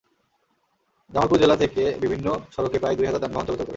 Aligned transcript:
জামালপুর 1.11 1.37
জেলা 1.37 1.55
থেকে 1.55 1.83
বিভিন্ন 1.99 2.27
সড়কে 2.51 2.77
প্রায় 2.79 2.95
দুই 2.95 3.07
হাজার 3.07 3.21
যানবাহন 3.21 3.45
চলাচল 3.45 3.59
করে। 3.59 3.69